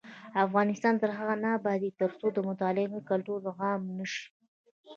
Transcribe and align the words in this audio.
افغانستان 0.45 0.93
تر 1.01 1.09
هغو 1.17 1.35
نه 1.43 1.49
ابادیږي، 1.59 1.97
ترڅو 1.99 2.27
د 2.33 2.37
مطالعې 2.49 2.87
کلتور 3.09 3.39
عام 3.61 3.81
نشي. 3.97 4.25